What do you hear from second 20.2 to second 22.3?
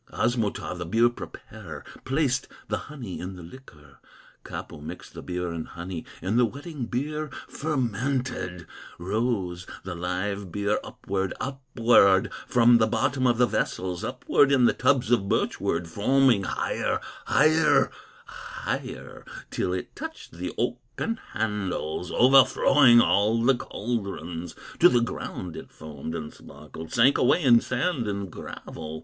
the oaken handles,